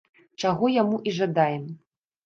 Чаго 0.43 0.71
яму 0.77 1.03
і 1.07 1.17
жадаем. 1.21 1.73